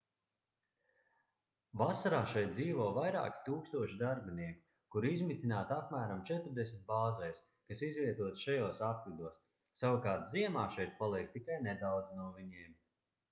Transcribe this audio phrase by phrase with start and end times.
[1.81, 7.41] vasarā šeit dzīvo vairāki tūkstoši darbinieku kuri izmitināti apmēram četrdesmit bāzēs
[7.73, 9.35] kas izvietotas šajos apvidos
[9.83, 12.75] savukārt ziemā šeit paliek tikai nedaudzi no viņiem